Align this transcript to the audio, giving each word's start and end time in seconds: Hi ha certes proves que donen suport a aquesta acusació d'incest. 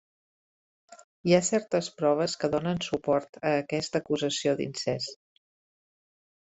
Hi 1.31 1.35
ha 1.37 1.41
certes 1.49 1.91
proves 1.99 2.35
que 2.45 2.51
donen 2.57 2.83
suport 2.89 3.41
a 3.51 3.53
aquesta 3.59 4.05
acusació 4.05 4.59
d'incest. 4.63 5.19